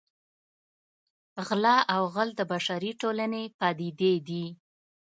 غلا 1.47 1.77
او 1.93 2.01
غل 2.15 2.29
د 2.35 2.41
بشري 2.51 2.91
ټولنې 3.01 3.43
پدیدې 3.59 4.13
دي 4.27 4.45